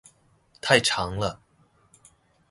[0.61, 1.39] 太長了